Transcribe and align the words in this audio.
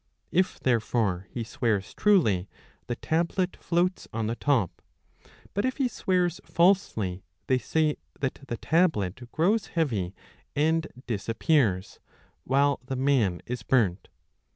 If 0.31 0.59
therefore 0.59 1.27
he 1.29 1.43
swears 1.43 1.93
truly, 1.93 2.49
the 2.87 2.95
tablet 2.95 3.55
floats 3.55 4.07
on 4.11 4.25
the 4.25 4.35
top; 4.35 4.81
but 5.53 5.63
if 5.63 5.77
he 5.77 5.83
15 5.83 5.89
swears 5.89 6.41
falsely, 6.43 7.23
they 7.45 7.59
say 7.59 7.97
that 8.19 8.39
the 8.47 8.57
tablet 8.57 9.31
grows 9.31 9.67
heavy 9.67 10.15
and 10.55 10.87
dis 11.05 11.29
appears, 11.29 11.99
while 12.45 12.79
the 12.83 12.95
man 12.95 13.43
is 13.45 13.61
burnt. 13.61 14.07